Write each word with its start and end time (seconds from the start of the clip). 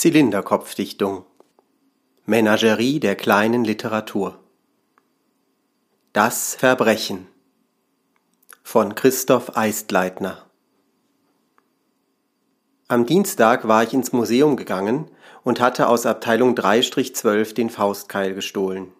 Zylinderkopfdichtung 0.00 1.26
Menagerie 2.24 3.00
der 3.00 3.16
kleinen 3.16 3.64
Literatur 3.64 4.38
Das 6.14 6.54
Verbrechen 6.54 7.26
von 8.62 8.94
Christoph 8.94 9.58
Eistleitner 9.58 10.46
Am 12.88 13.04
Dienstag 13.04 13.68
war 13.68 13.82
ich 13.82 13.92
ins 13.92 14.14
Museum 14.14 14.56
gegangen 14.56 15.10
und 15.44 15.60
hatte 15.60 15.86
aus 15.86 16.06
Abteilung 16.06 16.54
3-12 16.54 17.52
den 17.52 17.68
Faustkeil 17.68 18.32
gestohlen. 18.32 18.90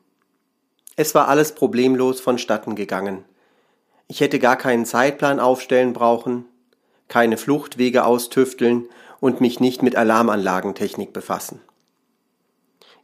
Es 0.96 1.14
war 1.14 1.28
alles 1.28 1.54
problemlos 1.54 2.20
vonstatten 2.20 2.74
gegangen. 2.74 3.24
Ich 4.06 4.20
hätte 4.20 4.38
gar 4.38 4.56
keinen 4.56 4.84
Zeitplan 4.84 5.40
aufstellen 5.40 5.94
brauchen, 5.94 6.44
keine 7.08 7.38
Fluchtwege 7.38 8.04
austüfteln 8.04 8.86
und 9.20 9.40
mich 9.40 9.60
nicht 9.60 9.82
mit 9.82 9.96
Alarmanlagentechnik 9.96 11.12
befassen. 11.12 11.60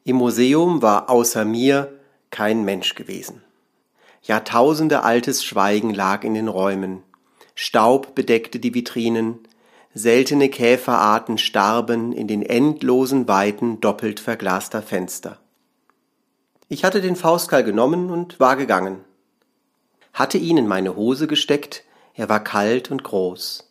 Im 0.05 0.17
Museum 0.17 0.83
war 0.83 1.11
außer 1.11 1.45
mir 1.45 1.93
kein 2.31 2.65
Mensch 2.65 2.95
gewesen. 2.95 3.43
Jahrtausende 4.23 5.03
altes 5.03 5.45
Schweigen 5.45 5.95
lag 5.95 6.25
in 6.25 6.35
den 6.35 6.49
Räumen. 6.49 7.03
Staub 7.55 8.15
bedeckte 8.15 8.59
die 8.59 8.75
Vitrinen, 8.75 9.39
seltene 9.95 10.49
Käferarten 10.49 11.39
starben 11.39 12.13
in 12.13 12.29
den 12.29 12.43
endlosen 12.43 13.29
Weiten 13.29 13.81
doppelt 13.81 14.21
verglaster 14.21 14.83
Fenster. 14.83 15.39
Ich 16.69 16.85
hatte 16.85 17.01
den 17.01 17.17
Faustkeil 17.17 17.63
genommen 17.63 18.11
und 18.11 18.41
war 18.41 18.57
gegangen. 18.57 19.05
Hatte 20.13 20.39
ihn 20.39 20.57
in 20.57 20.67
meine 20.67 20.97
Hose 20.97 21.27
gesteckt, 21.27 21.85
er 22.15 22.29
war 22.29 22.43
kalt 22.43 22.91
und 22.91 23.05
groß 23.05 23.67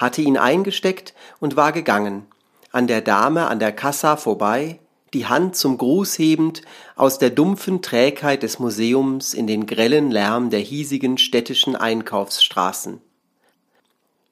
hatte 0.00 0.22
ihn 0.22 0.38
eingesteckt 0.38 1.14
und 1.38 1.56
war 1.56 1.72
gegangen, 1.72 2.26
an 2.72 2.86
der 2.86 3.02
Dame 3.02 3.48
an 3.48 3.58
der 3.58 3.72
Kassa 3.72 4.16
vorbei, 4.16 4.80
die 5.12 5.26
Hand 5.26 5.56
zum 5.56 5.76
Gruß 5.76 6.18
hebend, 6.18 6.62
aus 6.96 7.18
der 7.18 7.30
dumpfen 7.30 7.82
Trägheit 7.82 8.42
des 8.42 8.58
Museums 8.58 9.34
in 9.34 9.46
den 9.46 9.66
grellen 9.66 10.10
Lärm 10.10 10.50
der 10.50 10.60
hiesigen 10.60 11.18
städtischen 11.18 11.76
Einkaufsstraßen. 11.76 13.00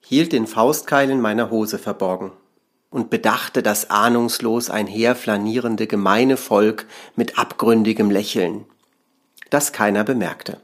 Hielt 0.00 0.32
den 0.32 0.46
Faustkeil 0.46 1.10
in 1.10 1.20
meiner 1.20 1.50
Hose 1.50 1.78
verborgen 1.78 2.32
und 2.90 3.10
bedachte 3.10 3.62
das 3.62 3.90
ahnungslos 3.90 4.70
einherflanierende 4.70 5.86
gemeine 5.86 6.36
Volk 6.36 6.86
mit 7.16 7.38
abgründigem 7.38 8.10
Lächeln, 8.10 8.64
das 9.50 9.72
keiner 9.72 10.04
bemerkte. 10.04 10.60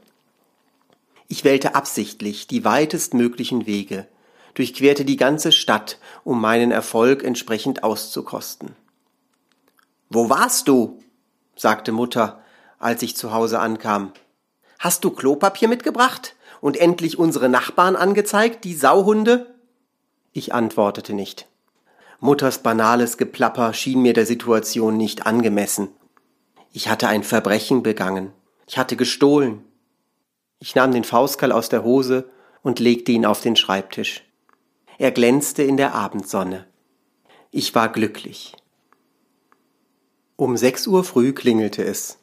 Ich 1.27 1.43
wählte 1.43 1.75
absichtlich 1.75 2.47
die 2.47 2.63
weitestmöglichen 2.63 3.65
Wege, 3.65 4.07
durchquerte 4.55 5.05
die 5.05 5.17
ganze 5.17 5.51
Stadt, 5.51 5.99
um 6.23 6.41
meinen 6.41 6.71
Erfolg 6.71 7.23
entsprechend 7.23 7.83
auszukosten. 7.83 8.75
Wo 10.09 10.29
warst 10.29 10.67
du? 10.67 10.99
sagte 11.55 11.91
Mutter, 11.91 12.41
als 12.79 13.01
ich 13.01 13.15
zu 13.15 13.31
Hause 13.31 13.59
ankam. 13.59 14.11
Hast 14.79 15.03
du 15.03 15.11
Klopapier 15.11 15.67
mitgebracht 15.67 16.35
und 16.61 16.77
endlich 16.77 17.17
unsere 17.17 17.49
Nachbarn 17.49 17.95
angezeigt, 17.95 18.63
die 18.63 18.73
Sauhunde? 18.75 19.53
Ich 20.33 20.53
antwortete 20.53 21.13
nicht. 21.13 21.47
Mutters 22.19 22.59
banales 22.59 23.17
Geplapper 23.17 23.73
schien 23.73 24.01
mir 24.01 24.13
der 24.13 24.25
Situation 24.25 24.97
nicht 24.97 25.25
angemessen. 25.25 25.89
Ich 26.71 26.89
hatte 26.89 27.07
ein 27.07 27.23
Verbrechen 27.23 27.83
begangen. 27.83 28.31
Ich 28.67 28.77
hatte 28.77 28.95
gestohlen. 28.95 29.63
Ich 30.59 30.75
nahm 30.75 30.91
den 30.91 31.03
Faustkerl 31.03 31.51
aus 31.51 31.69
der 31.69 31.83
Hose 31.83 32.29
und 32.63 32.79
legte 32.79 33.11
ihn 33.11 33.25
auf 33.25 33.41
den 33.41 33.55
Schreibtisch. 33.55 34.23
Er 34.97 35.11
glänzte 35.11 35.63
in 35.63 35.77
der 35.77 35.93
Abendsonne. 35.93 36.65
Ich 37.51 37.75
war 37.75 37.91
glücklich. 37.91 38.55
Um 40.37 40.57
sechs 40.57 40.87
Uhr 40.87 41.03
früh 41.03 41.33
klingelte 41.33 41.83
es. 41.83 42.17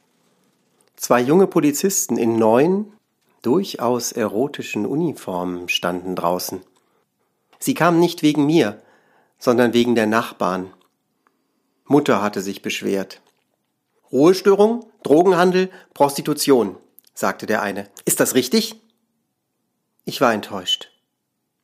Zwei 0.96 1.20
junge 1.20 1.46
Polizisten 1.46 2.16
in 2.16 2.36
neuen, 2.36 2.92
durchaus 3.42 4.12
erotischen 4.12 4.86
Uniformen 4.86 5.68
standen 5.68 6.14
draußen. 6.14 6.60
Sie 7.58 7.74
kamen 7.74 8.00
nicht 8.00 8.22
wegen 8.22 8.46
mir, 8.46 8.80
sondern 9.38 9.74
wegen 9.74 9.94
der 9.94 10.06
Nachbarn. 10.06 10.72
Mutter 11.84 12.22
hatte 12.22 12.40
sich 12.40 12.62
beschwert. 12.62 13.20
Ruhestörung, 14.10 14.86
Drogenhandel, 15.02 15.70
Prostitution, 15.94 16.76
sagte 17.14 17.46
der 17.46 17.62
eine. 17.62 17.88
Ist 18.04 18.20
das 18.20 18.34
richtig? 18.34 18.80
Ich 20.04 20.20
war 20.20 20.32
enttäuscht. 20.32 20.92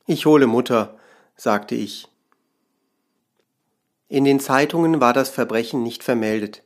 Ich 0.06 0.26
hole 0.26 0.46
Mutter, 0.46 0.97
sagte 1.38 1.76
ich. 1.76 2.08
In 4.08 4.24
den 4.24 4.40
Zeitungen 4.40 5.00
war 5.00 5.12
das 5.12 5.30
Verbrechen 5.30 5.82
nicht 5.82 6.02
vermeldet. 6.02 6.62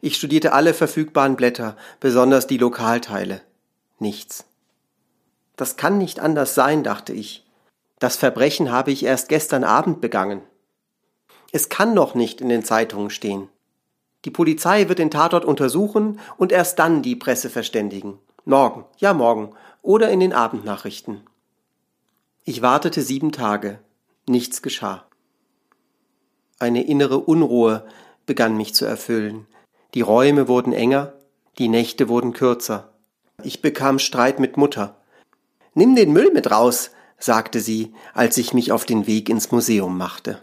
Ich 0.00 0.16
studierte 0.16 0.52
alle 0.52 0.74
verfügbaren 0.74 1.36
Blätter, 1.36 1.76
besonders 2.00 2.46
die 2.46 2.58
Lokalteile. 2.58 3.42
Nichts. 3.98 4.46
Das 5.56 5.76
kann 5.76 5.98
nicht 5.98 6.20
anders 6.20 6.54
sein, 6.54 6.82
dachte 6.82 7.12
ich. 7.12 7.44
Das 7.98 8.16
Verbrechen 8.16 8.72
habe 8.72 8.90
ich 8.90 9.04
erst 9.04 9.28
gestern 9.28 9.62
Abend 9.62 10.00
begangen. 10.00 10.42
Es 11.52 11.68
kann 11.68 11.94
doch 11.94 12.14
nicht 12.14 12.40
in 12.40 12.48
den 12.48 12.64
Zeitungen 12.64 13.10
stehen. 13.10 13.48
Die 14.24 14.30
Polizei 14.30 14.88
wird 14.88 14.98
den 14.98 15.10
Tatort 15.10 15.44
untersuchen 15.44 16.18
und 16.36 16.50
erst 16.50 16.78
dann 16.78 17.02
die 17.02 17.14
Presse 17.14 17.50
verständigen. 17.50 18.18
Morgen, 18.44 18.84
ja 18.98 19.12
morgen, 19.12 19.54
oder 19.82 20.10
in 20.10 20.20
den 20.20 20.32
Abendnachrichten. 20.32 21.26
Ich 22.44 22.62
wartete 22.62 23.02
sieben 23.02 23.32
Tage. 23.32 23.78
Nichts 24.26 24.62
geschah. 24.62 25.04
Eine 26.58 26.86
innere 26.86 27.18
Unruhe 27.18 27.86
begann 28.24 28.56
mich 28.56 28.74
zu 28.74 28.86
erfüllen. 28.86 29.46
Die 29.92 30.00
Räume 30.00 30.48
wurden 30.48 30.72
enger, 30.72 31.12
die 31.58 31.68
Nächte 31.68 32.08
wurden 32.08 32.32
kürzer. 32.32 32.92
Ich 33.42 33.60
bekam 33.60 33.98
Streit 33.98 34.40
mit 34.40 34.56
Mutter. 34.56 34.96
Nimm 35.74 35.94
den 35.94 36.12
Müll 36.12 36.30
mit 36.32 36.50
raus, 36.50 36.90
sagte 37.18 37.60
sie, 37.60 37.92
als 38.14 38.38
ich 38.38 38.54
mich 38.54 38.72
auf 38.72 38.86
den 38.86 39.06
Weg 39.06 39.28
ins 39.28 39.50
Museum 39.50 39.96
machte. 39.98 40.40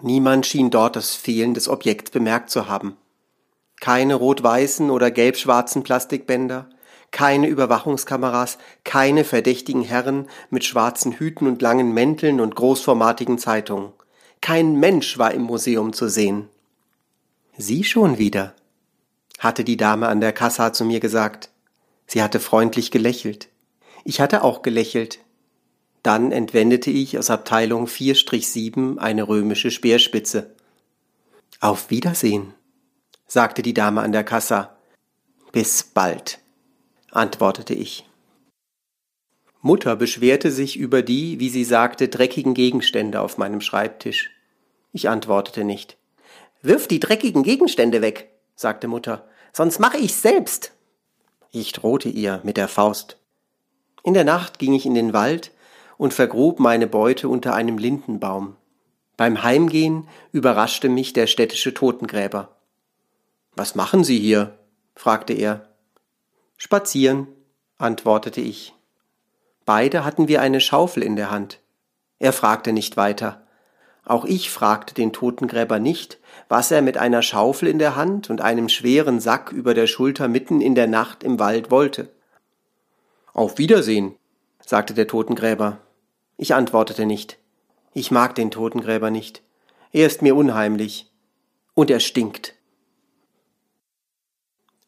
Niemand 0.00 0.46
schien 0.46 0.70
dort 0.70 0.96
das 0.96 1.14
Fehlen 1.14 1.54
des 1.54 1.68
Objekts 1.68 2.10
bemerkt 2.10 2.50
zu 2.50 2.68
haben. 2.68 2.96
Keine 3.80 4.14
rot-weißen 4.14 4.90
oder 4.90 5.10
gelb-schwarzen 5.10 5.82
Plastikbänder, 5.82 6.70
keine 7.10 7.48
Überwachungskameras, 7.48 8.58
keine 8.84 9.24
verdächtigen 9.24 9.82
Herren 9.82 10.26
mit 10.50 10.64
schwarzen 10.64 11.12
Hüten 11.12 11.46
und 11.46 11.62
langen 11.62 11.92
Mänteln 11.92 12.40
und 12.40 12.54
großformatigen 12.54 13.38
Zeitungen. 13.38 13.92
Kein 14.40 14.76
Mensch 14.76 15.18
war 15.18 15.32
im 15.32 15.42
Museum 15.42 15.92
zu 15.92 16.08
sehen. 16.08 16.48
Sie 17.56 17.82
schon 17.84 18.18
wieder, 18.18 18.54
hatte 19.38 19.64
die 19.64 19.76
Dame 19.76 20.08
an 20.08 20.20
der 20.20 20.32
Kassa 20.32 20.72
zu 20.72 20.84
mir 20.84 21.00
gesagt. 21.00 21.50
Sie 22.06 22.22
hatte 22.22 22.40
freundlich 22.40 22.90
gelächelt. 22.90 23.48
Ich 24.04 24.20
hatte 24.20 24.44
auch 24.44 24.62
gelächelt. 24.62 25.18
Dann 26.02 26.30
entwendete 26.30 26.90
ich 26.90 27.18
aus 27.18 27.30
Abteilung 27.30 27.86
4-7 27.86 28.98
eine 28.98 29.26
römische 29.26 29.70
Speerspitze. 29.70 30.54
Auf 31.60 31.90
Wiedersehen, 31.90 32.54
sagte 33.26 33.62
die 33.62 33.74
Dame 33.74 34.02
an 34.02 34.12
der 34.12 34.24
Kassa. 34.24 34.76
Bis 35.50 35.82
bald 35.82 36.38
antwortete 37.18 37.74
ich. 37.74 38.08
Mutter 39.60 39.96
beschwerte 39.96 40.50
sich 40.50 40.78
über 40.78 41.02
die, 41.02 41.40
wie 41.40 41.50
sie 41.50 41.64
sagte, 41.64 42.08
dreckigen 42.08 42.54
Gegenstände 42.54 43.20
auf 43.20 43.38
meinem 43.38 43.60
Schreibtisch. 43.60 44.30
Ich 44.92 45.08
antwortete 45.08 45.64
nicht. 45.64 45.98
Wirf 46.62 46.88
die 46.88 47.00
dreckigen 47.00 47.42
Gegenstände 47.42 48.00
weg, 48.00 48.30
sagte 48.54 48.88
Mutter, 48.88 49.28
sonst 49.52 49.80
mache 49.80 49.98
ich's 49.98 50.22
selbst. 50.22 50.72
Ich 51.50 51.72
drohte 51.72 52.08
ihr 52.08 52.40
mit 52.44 52.56
der 52.56 52.68
Faust. 52.68 53.18
In 54.04 54.14
der 54.14 54.24
Nacht 54.24 54.58
ging 54.58 54.72
ich 54.72 54.86
in 54.86 54.94
den 54.94 55.12
Wald 55.12 55.50
und 55.96 56.14
vergrub 56.14 56.60
meine 56.60 56.86
Beute 56.86 57.28
unter 57.28 57.54
einem 57.54 57.78
Lindenbaum. 57.78 58.56
Beim 59.16 59.42
Heimgehen 59.42 60.06
überraschte 60.30 60.88
mich 60.88 61.12
der 61.12 61.26
städtische 61.26 61.74
Totengräber. 61.74 62.56
Was 63.56 63.74
machen 63.74 64.04
Sie 64.04 64.18
hier? 64.18 64.56
fragte 64.94 65.32
er. 65.32 65.67
Spazieren, 66.60 67.28
antwortete 67.78 68.40
ich. 68.40 68.74
Beide 69.64 70.04
hatten 70.04 70.26
wir 70.26 70.42
eine 70.42 70.60
Schaufel 70.60 71.04
in 71.04 71.14
der 71.14 71.30
Hand. 71.30 71.60
Er 72.18 72.32
fragte 72.32 72.72
nicht 72.72 72.96
weiter. 72.96 73.46
Auch 74.04 74.24
ich 74.24 74.50
fragte 74.50 74.92
den 74.92 75.12
Totengräber 75.12 75.78
nicht, 75.78 76.18
was 76.48 76.72
er 76.72 76.82
mit 76.82 76.98
einer 76.98 77.22
Schaufel 77.22 77.68
in 77.68 77.78
der 77.78 77.94
Hand 77.94 78.28
und 78.28 78.40
einem 78.40 78.68
schweren 78.68 79.20
Sack 79.20 79.52
über 79.52 79.72
der 79.72 79.86
Schulter 79.86 80.26
mitten 80.26 80.60
in 80.60 80.74
der 80.74 80.88
Nacht 80.88 81.22
im 81.22 81.38
Wald 81.38 81.70
wollte. 81.70 82.10
Auf 83.32 83.58
Wiedersehen, 83.58 84.16
sagte 84.66 84.94
der 84.94 85.06
Totengräber. 85.06 85.78
Ich 86.36 86.54
antwortete 86.54 87.06
nicht. 87.06 87.38
Ich 87.94 88.10
mag 88.10 88.34
den 88.34 88.50
Totengräber 88.50 89.12
nicht. 89.12 89.42
Er 89.92 90.08
ist 90.08 90.22
mir 90.22 90.34
unheimlich. 90.34 91.08
Und 91.74 91.88
er 91.88 92.00
stinkt. 92.00 92.57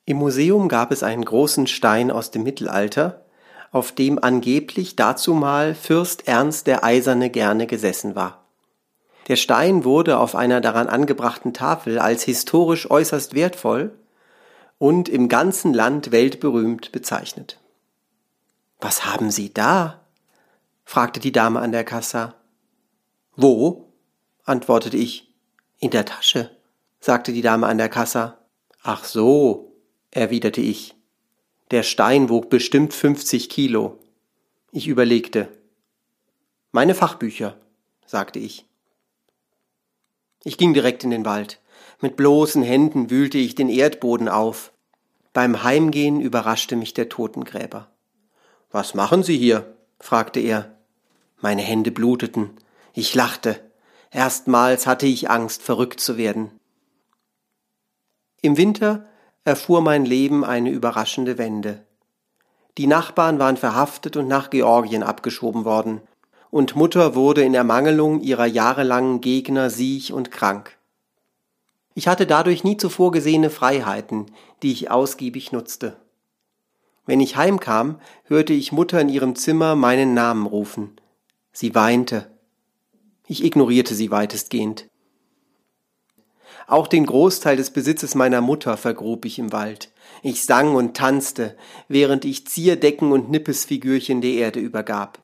Im 0.04 0.16
Museum 0.16 0.68
gab 0.68 0.92
es 0.92 1.02
einen 1.02 1.24
großen 1.24 1.66
Stein 1.66 2.10
aus 2.10 2.30
dem 2.30 2.42
Mittelalter, 2.42 3.24
auf 3.72 3.92
dem 3.92 4.22
angeblich 4.22 4.96
dazumal 4.96 5.74
Fürst 5.74 6.26
Ernst 6.26 6.66
der 6.66 6.82
Eiserne 6.82 7.30
gerne 7.30 7.66
gesessen 7.66 8.14
war. 8.14 8.44
Der 9.28 9.36
Stein 9.36 9.84
wurde 9.84 10.18
auf 10.18 10.34
einer 10.34 10.60
daran 10.60 10.88
angebrachten 10.88 11.54
Tafel 11.54 11.98
als 11.98 12.24
historisch 12.24 12.90
äußerst 12.90 13.34
wertvoll 13.34 13.96
und 14.78 15.08
im 15.08 15.28
ganzen 15.28 15.72
Land 15.72 16.10
weltberühmt 16.10 16.90
bezeichnet. 16.90 17.60
Was 18.80 19.04
haben 19.04 19.30
Sie 19.30 19.52
da? 19.52 20.00
fragte 20.84 21.20
die 21.20 21.32
Dame 21.32 21.60
an 21.60 21.70
der 21.70 21.84
Kassa. 21.84 22.34
Wo? 23.36 23.92
antwortete 24.44 24.96
ich. 24.96 25.32
In 25.78 25.90
der 25.90 26.04
Tasche, 26.04 26.50
sagte 26.98 27.32
die 27.32 27.42
Dame 27.42 27.66
an 27.66 27.78
der 27.78 27.88
Kassa. 27.88 28.38
Ach 28.82 29.04
so, 29.04 29.69
erwiderte 30.10 30.60
ich. 30.60 30.94
Der 31.70 31.82
Stein 31.82 32.28
wog 32.28 32.50
bestimmt 32.50 32.92
50 32.94 33.48
Kilo. 33.48 33.98
Ich 34.72 34.88
überlegte. 34.88 35.48
Meine 36.72 36.94
Fachbücher, 36.94 37.56
sagte 38.06 38.38
ich. 38.38 38.66
Ich 40.42 40.56
ging 40.58 40.74
direkt 40.74 41.04
in 41.04 41.10
den 41.10 41.24
Wald. 41.24 41.60
Mit 42.00 42.16
bloßen 42.16 42.62
Händen 42.62 43.10
wühlte 43.10 43.38
ich 43.38 43.54
den 43.54 43.68
Erdboden 43.68 44.28
auf. 44.28 44.72
Beim 45.32 45.62
Heimgehen 45.62 46.20
überraschte 46.20 46.76
mich 46.76 46.94
der 46.94 47.08
Totengräber. 47.08 47.90
Was 48.70 48.94
machen 48.94 49.22
Sie 49.22 49.36
hier? 49.36 49.76
fragte 49.98 50.40
er. 50.40 50.76
Meine 51.40 51.62
Hände 51.62 51.90
bluteten. 51.90 52.50
Ich 52.94 53.14
lachte. 53.14 53.60
Erstmals 54.10 54.86
hatte 54.86 55.06
ich 55.06 55.30
Angst, 55.30 55.62
verrückt 55.62 56.00
zu 56.00 56.16
werden. 56.16 56.50
Im 58.42 58.56
Winter 58.56 59.06
erfuhr 59.44 59.80
mein 59.80 60.04
Leben 60.04 60.44
eine 60.44 60.70
überraschende 60.70 61.38
Wende. 61.38 61.84
Die 62.78 62.86
Nachbarn 62.86 63.38
waren 63.38 63.56
verhaftet 63.56 64.16
und 64.16 64.28
nach 64.28 64.50
Georgien 64.50 65.02
abgeschoben 65.02 65.64
worden, 65.64 66.00
und 66.50 66.74
Mutter 66.74 67.14
wurde 67.14 67.42
in 67.42 67.54
Ermangelung 67.54 68.20
ihrer 68.20 68.46
jahrelangen 68.46 69.20
Gegner 69.20 69.70
siech 69.70 70.12
und 70.12 70.30
krank. 70.30 70.76
Ich 71.94 72.08
hatte 72.08 72.26
dadurch 72.26 72.64
nie 72.64 72.76
zuvor 72.76 73.12
gesehene 73.12 73.50
Freiheiten, 73.50 74.26
die 74.62 74.72
ich 74.72 74.90
ausgiebig 74.90 75.52
nutzte. 75.52 75.96
Wenn 77.06 77.20
ich 77.20 77.36
heimkam, 77.36 78.00
hörte 78.24 78.52
ich 78.52 78.72
Mutter 78.72 79.00
in 79.00 79.08
ihrem 79.08 79.34
Zimmer 79.36 79.74
meinen 79.74 80.14
Namen 80.14 80.46
rufen. 80.46 80.96
Sie 81.52 81.74
weinte. 81.74 82.30
Ich 83.26 83.44
ignorierte 83.44 83.94
sie 83.94 84.10
weitestgehend. 84.10 84.89
Auch 86.70 86.86
den 86.86 87.04
Großteil 87.04 87.56
des 87.56 87.70
Besitzes 87.70 88.14
meiner 88.14 88.40
Mutter 88.40 88.76
vergrub 88.76 89.24
ich 89.24 89.40
im 89.40 89.50
Wald. 89.50 89.90
Ich 90.22 90.44
sang 90.44 90.76
und 90.76 90.96
tanzte, 90.96 91.56
während 91.88 92.24
ich 92.24 92.46
Zierdecken 92.46 93.10
und 93.10 93.28
Nippesfigürchen 93.28 94.20
der 94.20 94.30
Erde 94.34 94.60
übergab. 94.60 95.20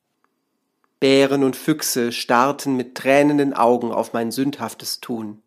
Bären 0.99 1.45
und 1.45 1.55
Füchse 1.55 2.11
starrten 2.11 2.75
mit 2.75 2.95
tränenden 2.95 3.53
Augen 3.53 3.93
auf 3.93 4.11
mein 4.11 4.33
sündhaftes 4.33 4.99
Tun. 4.99 5.41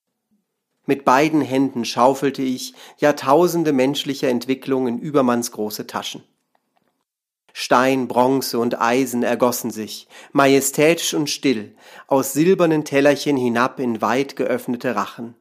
Mit 0.86 1.04
beiden 1.04 1.42
Händen 1.42 1.84
schaufelte 1.84 2.40
ich 2.40 2.72
Jahrtausende 2.96 3.74
menschlicher 3.74 4.30
Entwicklung 4.30 4.86
in 4.86 4.98
übermannsgroße 4.98 5.86
Taschen. 5.86 6.22
Stein, 7.52 8.08
Bronze 8.08 8.58
und 8.58 8.80
Eisen 8.80 9.22
ergossen 9.22 9.70
sich, 9.70 10.08
majestätisch 10.32 11.12
und 11.12 11.28
still, 11.28 11.74
aus 12.06 12.32
silbernen 12.32 12.86
Tellerchen 12.86 13.36
hinab 13.36 13.78
in 13.78 14.00
weit 14.00 14.34
geöffnete 14.34 14.96
Rachen. 14.96 15.34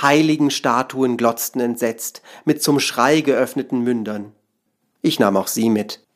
Heiligen 0.00 0.50
Statuen 0.50 1.16
glotzten 1.16 1.60
entsetzt, 1.60 2.22
mit 2.44 2.62
zum 2.62 2.80
Schrei 2.80 3.20
geöffneten 3.20 3.80
Mündern. 3.80 4.32
Ich 5.02 5.18
nahm 5.18 5.36
auch 5.36 5.46
sie 5.48 5.70
mit. 5.70 6.06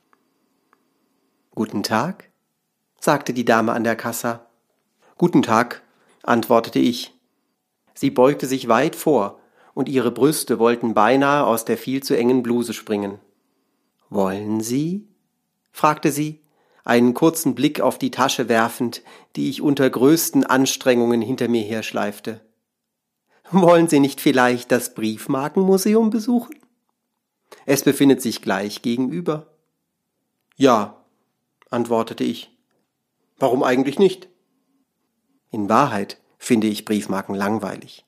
Guten 1.54 1.82
Tag, 1.82 2.30
sagte 3.00 3.32
die 3.32 3.44
Dame 3.44 3.72
an 3.72 3.84
der 3.84 3.96
Kassa. 3.96 4.46
Guten 5.16 5.42
Tag, 5.42 5.82
antwortete 6.22 6.78
ich. 6.78 7.14
Sie 7.94 8.10
beugte 8.10 8.46
sich 8.46 8.68
weit 8.68 8.96
vor, 8.96 9.40
und 9.74 9.88
ihre 9.88 10.10
Brüste 10.10 10.58
wollten 10.58 10.94
beinahe 10.94 11.44
aus 11.44 11.64
der 11.64 11.78
viel 11.78 12.02
zu 12.02 12.16
engen 12.16 12.42
Bluse 12.42 12.72
springen. 12.72 13.18
Wollen 14.10 14.60
Sie? 14.60 15.08
fragte 15.72 16.12
sie, 16.12 16.40
einen 16.84 17.14
kurzen 17.14 17.54
Blick 17.54 17.80
auf 17.80 17.98
die 17.98 18.10
Tasche 18.10 18.48
werfend, 18.48 19.02
die 19.36 19.48
ich 19.48 19.62
unter 19.62 19.88
größten 19.88 20.44
Anstrengungen 20.44 21.22
hinter 21.22 21.48
mir 21.48 21.62
herschleifte. 21.62 22.40
Wollen 23.62 23.88
Sie 23.88 24.00
nicht 24.00 24.20
vielleicht 24.20 24.72
das 24.72 24.94
Briefmarkenmuseum 24.94 26.10
besuchen? 26.10 26.56
Es 27.66 27.82
befindet 27.82 28.20
sich 28.20 28.42
gleich 28.42 28.82
gegenüber. 28.82 29.46
Ja, 30.56 31.04
antwortete 31.70 32.24
ich. 32.24 32.50
Warum 33.38 33.62
eigentlich 33.62 33.98
nicht? 33.98 34.28
In 35.50 35.68
Wahrheit 35.68 36.20
finde 36.36 36.66
ich 36.66 36.84
Briefmarken 36.84 37.34
langweilig. 37.34 38.03